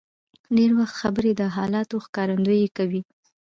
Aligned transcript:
ډېر 0.55 0.71
وخت 0.79 0.95
خبرې 1.01 1.31
د 1.35 1.41
حالاتو 1.55 1.95
ښکارندویي 2.05 2.67
کوي. 2.77 3.01